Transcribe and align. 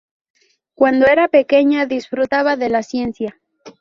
Cuando 0.73 1.05
era 1.05 1.27
pequeña, 1.27 1.85
disfrutaba 1.85 2.55
de 2.57 2.69
la 2.71 2.81
ciencia. 2.81 3.39